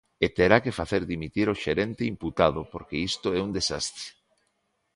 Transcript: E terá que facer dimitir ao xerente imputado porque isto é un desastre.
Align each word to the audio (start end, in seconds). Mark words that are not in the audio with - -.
E 0.25 0.27
terá 0.37 0.57
que 0.63 0.75
facer 0.79 1.01
dimitir 1.13 1.47
ao 1.49 1.59
xerente 1.63 2.03
imputado 2.13 2.61
porque 2.71 2.95
isto 3.11 3.27
é 3.37 3.39
un 3.47 3.51
desastre. 3.57 4.05